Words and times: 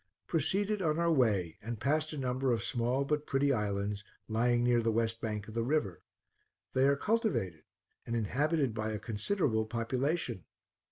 Proceeded 0.25 0.81
on 0.81 0.97
our 0.97 1.11
way, 1.11 1.59
and 1.61 1.79
passed 1.79 2.11
a 2.11 2.17
number 2.17 2.51
of 2.51 2.63
small 2.63 3.05
but 3.05 3.27
pretty 3.27 3.53
islands, 3.53 4.03
lying 4.27 4.63
near 4.63 4.81
the 4.81 4.91
west 4.91 5.21
bank 5.21 5.47
of 5.47 5.53
the 5.53 5.61
river. 5.61 6.01
They 6.73 6.87
are 6.87 6.95
cultivated 6.95 7.65
and 8.07 8.15
inhabited 8.15 8.73
by 8.73 8.93
a 8.93 8.97
considerable 8.97 9.67
population. 9.67 10.45